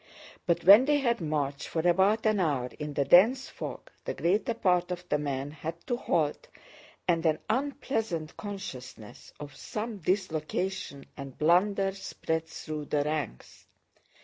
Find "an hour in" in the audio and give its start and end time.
2.25-2.95